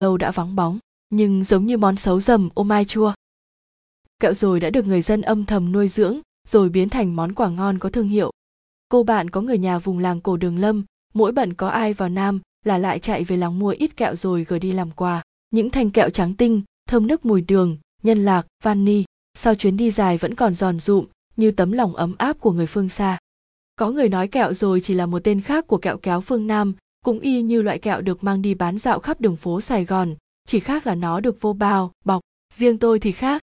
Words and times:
lâu 0.00 0.16
đã 0.16 0.30
vắng 0.30 0.56
bóng, 0.56 0.78
nhưng 1.10 1.44
giống 1.44 1.66
như 1.66 1.76
món 1.76 1.96
xấu 1.96 2.20
dầm 2.20 2.48
ô 2.54 2.62
mai 2.62 2.84
chua. 2.84 3.12
Kẹo 4.20 4.34
rồi 4.34 4.60
đã 4.60 4.70
được 4.70 4.86
người 4.86 5.02
dân 5.02 5.22
âm 5.22 5.44
thầm 5.44 5.72
nuôi 5.72 5.88
dưỡng, 5.88 6.20
rồi 6.48 6.68
biến 6.68 6.88
thành 6.88 7.16
món 7.16 7.32
quà 7.32 7.48
ngon 7.48 7.78
có 7.78 7.88
thương 7.88 8.08
hiệu. 8.08 8.30
Cô 8.88 9.02
bạn 9.02 9.30
có 9.30 9.40
người 9.40 9.58
nhà 9.58 9.78
vùng 9.78 9.98
làng 9.98 10.20
cổ 10.20 10.36
đường 10.36 10.58
lâm, 10.58 10.84
mỗi 11.14 11.32
bận 11.32 11.54
có 11.54 11.68
ai 11.68 11.94
vào 11.94 12.08
nam 12.08 12.40
là 12.64 12.78
lại 12.78 12.98
chạy 12.98 13.24
về 13.24 13.36
làng 13.36 13.58
mua 13.58 13.70
ít 13.70 13.96
kẹo 13.96 14.14
rồi 14.16 14.44
gửi 14.44 14.58
đi 14.58 14.72
làm 14.72 14.90
quà. 14.90 15.22
Những 15.50 15.70
thanh 15.70 15.90
kẹo 15.90 16.10
trắng 16.10 16.34
tinh, 16.34 16.62
thơm 16.88 17.06
nước 17.06 17.24
mùi 17.24 17.40
đường, 17.40 17.78
nhân 18.02 18.24
lạc 18.24 18.46
vani 18.64 19.04
sau 19.34 19.54
chuyến 19.54 19.76
đi 19.76 19.90
dài 19.90 20.18
vẫn 20.18 20.34
còn 20.34 20.54
giòn 20.54 20.80
rụm 20.80 21.06
như 21.36 21.50
tấm 21.50 21.72
lòng 21.72 21.96
ấm 21.96 22.14
áp 22.18 22.40
của 22.40 22.52
người 22.52 22.66
phương 22.66 22.88
xa. 22.88 23.18
Có 23.76 23.90
người 23.90 24.08
nói 24.08 24.28
kẹo 24.28 24.54
rồi 24.54 24.80
chỉ 24.80 24.94
là 24.94 25.06
một 25.06 25.24
tên 25.24 25.40
khác 25.40 25.66
của 25.66 25.78
kẹo 25.78 25.98
kéo 25.98 26.20
phương 26.20 26.46
nam 26.46 26.74
cũng 27.06 27.20
y 27.20 27.42
như 27.42 27.62
loại 27.62 27.78
kẹo 27.78 28.00
được 28.00 28.24
mang 28.24 28.42
đi 28.42 28.54
bán 28.54 28.78
dạo 28.78 29.00
khắp 29.00 29.20
đường 29.20 29.36
phố 29.36 29.60
sài 29.60 29.84
gòn, 29.84 30.14
chỉ 30.46 30.60
khác 30.60 30.86
là 30.86 30.94
nó 30.94 31.20
được 31.20 31.40
vô 31.40 31.52
bao, 31.52 31.92
bọc, 32.04 32.20
riêng 32.54 32.78
tôi 32.78 33.00
thì 33.00 33.12
khác. 33.12 33.42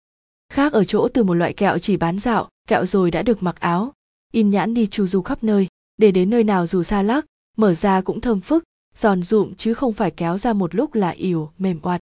Khác 0.50 0.74
ở 0.74 0.84
chỗ 0.84 1.08
từ 1.14 1.24
một 1.24 1.34
loại 1.34 1.54
kẹo 1.54 1.80
chỉ 1.80 1.98
bán 1.98 2.20
dạo, 2.20 2.50
kẹo 2.68 2.86
rồi 2.86 3.12
đã 3.12 3.22
được 3.22 3.44
mặc 3.44 3.60
áo, 3.60 3.94
in 4.34 4.50
nhãn 4.50 4.74
đi 4.74 4.88
chu 4.88 5.08
du 5.08 5.22
khắp 5.22 5.44
nơi, 5.44 5.68
để 5.98 6.12
đến 6.12 6.30
nơi 6.30 6.44
nào 6.44 6.68
dù 6.68 6.84
xa 6.84 7.02
lắc, 7.02 7.26
mở 7.58 7.74
ra 7.74 8.02
cũng 8.02 8.22
thơm 8.22 8.40
phức, 8.40 8.64
giòn 8.96 9.24
rụm 9.24 9.54
chứ 9.54 9.74
không 9.74 9.94
phải 9.94 10.12
kéo 10.12 10.38
ra 10.38 10.54
một 10.54 10.76
lúc 10.76 10.96
là 10.96 11.10
ỉu, 11.10 11.50
mềm 11.58 11.80
oặt 11.82 12.02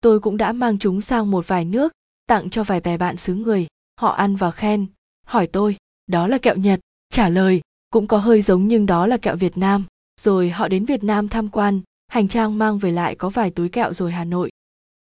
tôi 0.00 0.20
cũng 0.20 0.36
đã 0.36 0.52
mang 0.52 0.78
chúng 0.78 1.00
sang 1.00 1.30
một 1.30 1.48
vài 1.48 1.64
nước, 1.64 1.92
tặng 2.26 2.50
cho 2.50 2.64
vài 2.64 2.80
bè 2.80 2.96
bạn 2.96 3.16
xứ 3.16 3.34
người, 3.34 3.66
họ 4.00 4.10
ăn 4.10 4.36
và 4.36 4.50
khen, 4.50 4.86
hỏi 5.26 5.46
tôi, 5.46 5.76
đó 6.06 6.26
là 6.26 6.38
kẹo 6.38 6.56
nhật? 6.56 6.80
Trả 7.10 7.28
lời, 7.28 7.60
cũng 7.90 8.06
có 8.06 8.18
hơi 8.18 8.42
giống 8.42 8.68
nhưng 8.68 8.86
đó 8.86 9.06
là 9.06 9.16
kẹo 9.16 9.36
việt 9.36 9.58
nam 9.58 9.84
rồi 10.22 10.50
họ 10.50 10.68
đến 10.68 10.84
việt 10.84 11.04
nam 11.04 11.28
tham 11.28 11.48
quan, 11.48 11.80
hành 12.08 12.28
trang 12.28 12.58
mang 12.58 12.78
về 12.78 12.90
lại 12.90 13.14
có 13.14 13.28
vài 13.28 13.50
túi 13.50 13.68
kẹo 13.68 13.92
rồi 13.92 14.12
hà 14.12 14.24
nội. 14.24 14.50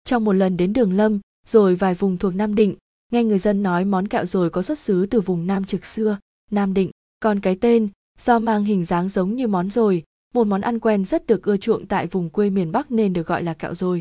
Trong 0.04 0.24
một 0.24 0.32
lần 0.32 0.56
đến 0.56 0.72
đường 0.72 0.92
lâm, 0.92 1.20
rồi 1.46 1.74
vài 1.74 1.94
vùng 1.94 2.18
thuộc 2.18 2.34
nam 2.34 2.54
định, 2.54 2.76
nghe 3.12 3.24
người 3.24 3.38
dân 3.38 3.62
nói 3.62 3.84
món 3.84 4.08
kẹo 4.08 4.24
rồi 4.24 4.50
có 4.50 4.62
xuất 4.62 4.78
xứ 4.78 5.06
từ 5.06 5.20
vùng 5.20 5.46
nam 5.46 5.64
trực 5.64 5.86
xưa, 5.86 6.18
nam 6.50 6.74
định. 6.74 6.90
Còn 7.20 7.40
cái 7.40 7.56
tên, 7.60 7.88
do 8.18 8.38
mang 8.38 8.64
hình 8.64 8.84
dáng 8.84 9.08
giống 9.08 9.36
như 9.36 9.46
món 9.46 9.70
rồi, 9.70 10.04
một 10.34 10.46
món 10.46 10.60
ăn 10.60 10.78
quen 10.78 11.04
rất 11.04 11.26
được 11.26 11.42
ưa 11.42 11.56
chuộng 11.56 11.86
tại 11.86 12.06
vùng 12.06 12.30
quê 12.30 12.50
miền 12.50 12.72
bắc 12.72 12.90
nên 12.90 13.12
được 13.12 13.26
gọi 13.26 13.42
là 13.42 13.54
kẹo 13.54 13.74
rồi. 13.74 14.00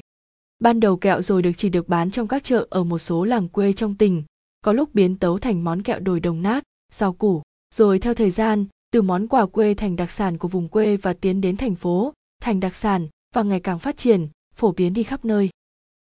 Ban 0.59 0.79
đầu 0.79 0.97
kẹo 0.97 1.21
rồi 1.21 1.41
được 1.41 1.51
chỉ 1.57 1.69
được 1.69 1.89
bán 1.89 2.11
trong 2.11 2.27
các 2.27 2.43
chợ 2.43 2.67
ở 2.69 2.83
một 2.83 2.97
số 2.97 3.23
làng 3.23 3.49
quê 3.49 3.73
trong 3.73 3.95
tỉnh, 3.95 4.23
có 4.61 4.73
lúc 4.73 4.89
biến 4.93 5.17
tấu 5.17 5.39
thành 5.39 5.63
món 5.63 5.81
kẹo 5.81 5.99
đồi 5.99 6.19
đồng 6.19 6.41
nát, 6.41 6.63
rau 6.93 7.13
củ. 7.13 7.41
Rồi 7.75 7.99
theo 7.99 8.13
thời 8.13 8.31
gian 8.31 8.65
từ 8.95 9.01
món 9.01 9.27
quà 9.27 9.45
quê 9.45 9.73
thành 9.73 9.95
đặc 9.95 10.11
sản 10.11 10.37
của 10.37 10.47
vùng 10.47 10.67
quê 10.67 10.97
và 10.97 11.13
tiến 11.13 11.41
đến 11.41 11.57
thành 11.57 11.75
phố, 11.75 12.13
thành 12.41 12.59
đặc 12.59 12.75
sản 12.75 13.07
và 13.33 13.43
ngày 13.43 13.59
càng 13.59 13.79
phát 13.79 13.97
triển, 13.97 14.27
phổ 14.55 14.71
biến 14.71 14.93
đi 14.93 15.03
khắp 15.03 15.25
nơi. 15.25 15.49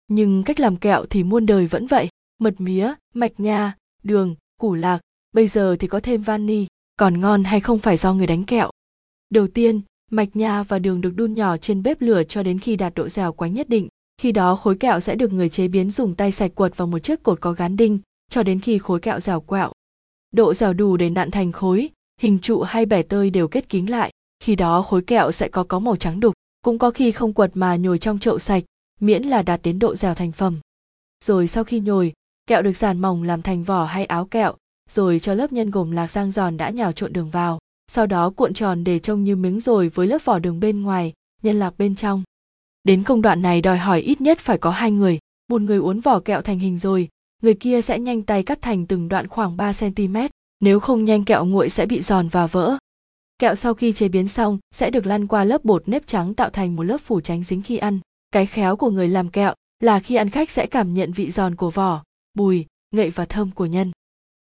Nhưng 0.07 0.43
cách 0.43 0.59
làm 0.59 0.77
kẹo 0.77 1.05
thì 1.05 1.23
muôn 1.23 1.45
đời 1.45 1.67
vẫn 1.67 1.87
vậy, 1.87 2.09
mật 2.39 2.61
mía, 2.61 2.93
mạch 3.13 3.39
nha, 3.39 3.75
đường, 4.03 4.35
củ 4.59 4.73
lạc, 4.73 4.99
bây 5.31 5.47
giờ 5.47 5.75
thì 5.79 5.87
có 5.87 5.99
thêm 5.99 6.21
vani, 6.21 6.65
còn 6.99 7.19
ngon 7.21 7.43
hay 7.43 7.59
không 7.59 7.79
phải 7.79 7.97
do 7.97 8.13
người 8.13 8.27
đánh 8.27 8.43
kẹo. 8.43 8.69
Đầu 9.29 9.47
tiên, 9.47 9.81
mạch 10.11 10.35
nha 10.35 10.63
và 10.63 10.79
đường 10.79 11.01
được 11.01 11.15
đun 11.15 11.33
nhỏ 11.33 11.57
trên 11.57 11.83
bếp 11.83 12.01
lửa 12.01 12.23
cho 12.23 12.43
đến 12.43 12.59
khi 12.59 12.75
đạt 12.75 12.93
độ 12.95 13.09
dẻo 13.09 13.33
quánh 13.33 13.53
nhất 13.53 13.69
định. 13.69 13.87
Khi 14.17 14.31
đó 14.31 14.55
khối 14.55 14.75
kẹo 14.75 14.99
sẽ 14.99 15.15
được 15.15 15.33
người 15.33 15.49
chế 15.49 15.67
biến 15.67 15.91
dùng 15.91 16.15
tay 16.15 16.31
sạch 16.31 16.55
quật 16.55 16.77
vào 16.77 16.87
một 16.87 16.99
chiếc 16.99 17.23
cột 17.23 17.41
có 17.41 17.51
gán 17.51 17.77
đinh, 17.77 17.99
cho 18.29 18.43
đến 18.43 18.59
khi 18.59 18.77
khối 18.77 18.99
kẹo 18.99 19.19
dẻo 19.19 19.39
quẹo. 19.41 19.71
Độ 20.31 20.53
dẻo 20.53 20.73
đủ 20.73 20.97
để 20.97 21.09
nặn 21.09 21.31
thành 21.31 21.51
khối 21.51 21.89
hình 22.21 22.39
trụ 22.39 22.61
hay 22.61 22.85
bẻ 22.85 23.03
tơi 23.03 23.29
đều 23.29 23.47
kết 23.47 23.69
kín 23.69 23.85
lại, 23.85 24.11
khi 24.39 24.55
đó 24.55 24.81
khối 24.81 25.01
kẹo 25.01 25.31
sẽ 25.31 25.47
có 25.47 25.63
có 25.63 25.79
màu 25.79 25.95
trắng 25.95 26.19
đục, 26.19 26.33
cũng 26.63 26.79
có 26.79 26.91
khi 26.91 27.11
không 27.11 27.33
quật 27.33 27.51
mà 27.53 27.75
nhồi 27.75 27.97
trong 27.97 28.19
chậu 28.19 28.39
sạch, 28.39 28.63
miễn 28.99 29.23
là 29.23 29.41
đạt 29.41 29.61
đến 29.63 29.79
độ 29.79 29.95
dẻo 29.95 30.15
thành 30.15 30.31
phẩm. 30.31 30.59
Rồi 31.25 31.47
sau 31.47 31.63
khi 31.63 31.79
nhồi, 31.79 32.13
kẹo 32.47 32.61
được 32.61 32.77
dàn 32.77 32.99
mỏng 32.99 33.23
làm 33.23 33.41
thành 33.41 33.63
vỏ 33.63 33.85
hay 33.85 34.05
áo 34.05 34.25
kẹo, 34.25 34.55
rồi 34.89 35.19
cho 35.19 35.33
lớp 35.33 35.51
nhân 35.53 35.71
gồm 35.71 35.91
lạc 35.91 36.11
rang 36.11 36.31
giòn 36.31 36.57
đã 36.57 36.69
nhào 36.69 36.91
trộn 36.91 37.13
đường 37.13 37.29
vào, 37.29 37.59
sau 37.87 38.07
đó 38.07 38.29
cuộn 38.29 38.53
tròn 38.53 38.83
để 38.83 38.99
trông 38.99 39.23
như 39.23 39.35
miếng 39.35 39.59
rồi 39.59 39.89
với 39.89 40.07
lớp 40.07 40.25
vỏ 40.25 40.39
đường 40.39 40.59
bên 40.59 40.81
ngoài, 40.81 41.13
nhân 41.41 41.59
lạc 41.59 41.73
bên 41.77 41.95
trong. 41.95 42.23
Đến 42.83 43.03
công 43.03 43.21
đoạn 43.21 43.41
này 43.41 43.61
đòi 43.61 43.77
hỏi 43.77 44.01
ít 44.01 44.21
nhất 44.21 44.39
phải 44.39 44.57
có 44.57 44.71
hai 44.71 44.91
người, 44.91 45.19
một 45.49 45.61
người 45.61 45.77
uốn 45.77 45.99
vỏ 45.99 46.19
kẹo 46.19 46.41
thành 46.41 46.59
hình 46.59 46.77
rồi, 46.77 47.09
người 47.41 47.53
kia 47.53 47.81
sẽ 47.81 47.99
nhanh 47.99 48.21
tay 48.21 48.43
cắt 48.43 48.61
thành 48.61 48.85
từng 48.85 49.09
đoạn 49.09 49.27
khoảng 49.27 49.57
3 49.57 49.71
cm 49.79 50.15
nếu 50.63 50.79
không 50.79 51.05
nhanh 51.05 51.23
kẹo 51.23 51.45
nguội 51.45 51.69
sẽ 51.69 51.85
bị 51.85 52.01
giòn 52.01 52.27
và 52.27 52.47
vỡ. 52.47 52.77
Kẹo 53.39 53.55
sau 53.55 53.73
khi 53.73 53.93
chế 53.93 54.07
biến 54.07 54.27
xong 54.27 54.59
sẽ 54.75 54.89
được 54.89 55.05
lăn 55.05 55.27
qua 55.27 55.43
lớp 55.43 55.65
bột 55.65 55.87
nếp 55.87 56.07
trắng 56.07 56.33
tạo 56.33 56.49
thành 56.49 56.75
một 56.75 56.83
lớp 56.83 56.97
phủ 56.97 57.21
tránh 57.21 57.43
dính 57.43 57.61
khi 57.61 57.77
ăn. 57.77 57.99
Cái 58.31 58.45
khéo 58.45 58.75
của 58.75 58.89
người 58.89 59.07
làm 59.07 59.29
kẹo 59.29 59.53
là 59.79 59.99
khi 59.99 60.15
ăn 60.15 60.29
khách 60.29 60.51
sẽ 60.51 60.65
cảm 60.65 60.93
nhận 60.93 61.11
vị 61.11 61.31
giòn 61.31 61.55
của 61.55 61.69
vỏ, 61.69 62.03
bùi, 62.33 62.65
ngậy 62.91 63.09
và 63.09 63.25
thơm 63.25 63.51
của 63.51 63.65
nhân. 63.65 63.91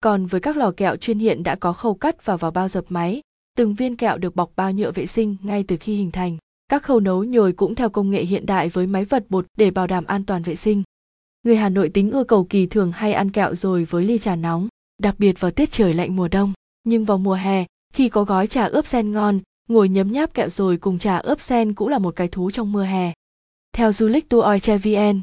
Còn 0.01 0.27
với 0.27 0.41
các 0.41 0.57
lò 0.57 0.73
kẹo 0.77 0.97
chuyên 0.97 1.19
hiện 1.19 1.43
đã 1.43 1.55
có 1.55 1.73
khâu 1.73 1.95
cắt 1.95 2.25
và 2.25 2.37
vào 2.37 2.51
bao 2.51 2.69
dập 2.69 2.85
máy, 2.89 3.21
từng 3.57 3.75
viên 3.75 3.97
kẹo 3.97 4.19
được 4.19 4.37
bọc 4.37 4.53
bao 4.57 4.73
nhựa 4.73 4.91
vệ 4.91 5.07
sinh 5.07 5.37
ngay 5.43 5.65
từ 5.69 5.77
khi 5.77 5.95
hình 5.97 6.11
thành. 6.11 6.37
Các 6.69 6.83
khâu 6.83 7.01
nấu 7.01 7.25
nhồi 7.25 7.53
cũng 7.53 7.75
theo 7.75 7.91
công 7.91 8.11
nghệ 8.11 8.25
hiện 8.25 8.47
đại 8.47 8.69
với 8.69 8.87
máy 8.87 9.05
vật 9.05 9.25
bột 9.29 9.47
để 9.57 9.71
bảo 9.71 9.87
đảm 9.87 10.05
an 10.05 10.25
toàn 10.25 10.43
vệ 10.43 10.57
sinh. 10.57 10.83
Người 11.43 11.57
hà 11.57 11.69
nội 11.69 11.89
tính 11.89 12.11
ưa 12.11 12.25
cầu 12.25 12.45
kỳ 12.45 12.67
thường 12.67 12.93
hay 12.93 13.13
ăn 13.13 13.31
kẹo 13.31 13.55
rồi 13.55 13.85
với 13.85 14.05
ly 14.05 14.19
trà 14.19 14.37
nóng 14.37 14.69
đặc 15.03 15.15
biệt 15.19 15.41
vào 15.41 15.51
tiết 15.51 15.73
trời 15.73 15.95
lạnh 15.95 16.17
mùa 16.17 16.29
đông, 16.29 16.53
nhưng 16.85 17.05
vào 17.05 17.19
mùa 17.19 17.35
hè, 17.35 17.65
khi 17.95 18.09
có 18.09 18.25
gói 18.25 18.47
trà 18.47 18.65
ướp 18.65 18.87
sen 18.87 19.13
ngon, 19.13 19.41
ngồi 19.69 19.89
nhấm 19.89 20.13
nháp 20.13 20.35
kẹo 20.35 20.49
rồi 20.49 20.77
cùng 20.77 20.99
trà 20.99 21.17
ướp 21.17 21.41
sen 21.41 21.75
cũng 21.75 21.89
là 21.89 21.99
một 21.99 22.17
cái 22.17 22.29
thú 22.29 22.51
trong 22.51 22.73
mưa 22.73 22.85
hè. 22.85 23.13
Theo 23.77 23.93
du 23.93 24.09
lịch 24.09 24.29
tour 24.29 24.71
vn 24.85 25.21